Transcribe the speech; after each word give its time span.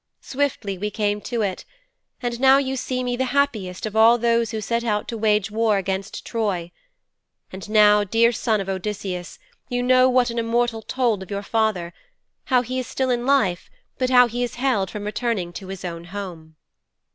Swiftly 0.21 0.79
we 0.79 0.89
came 0.89 1.21
to 1.21 1.43
it, 1.43 1.63
and 2.23 2.39
now 2.39 2.57
you 2.57 2.75
see 2.75 3.03
me 3.03 3.15
the 3.15 3.25
happiest 3.37 3.85
of 3.85 3.95
all 3.95 4.17
those 4.17 4.49
who 4.49 4.59
set 4.59 4.83
out 4.83 5.07
to 5.07 5.15
wage 5.15 5.51
war 5.51 5.77
against 5.77 6.25
Troy. 6.25 6.71
And 7.51 7.69
now, 7.69 8.03
dear 8.03 8.31
son 8.31 8.59
of 8.59 8.67
Odysseus, 8.67 9.37
you 9.69 9.83
know 9.83 10.09
what 10.09 10.31
an 10.31 10.39
immortal 10.39 10.81
told 10.81 11.21
of 11.21 11.29
your 11.29 11.43
father 11.43 11.93
how 12.45 12.63
he 12.63 12.79
is 12.79 12.87
still 12.87 13.11
in 13.11 13.27
life, 13.27 13.69
but 13.99 14.09
how 14.09 14.25
he 14.25 14.41
is 14.41 14.55
held 14.55 14.89
from 14.89 15.05
returning 15.05 15.53
to 15.53 15.67
his 15.67 15.85
own 15.85 16.05
home.' 16.05 16.55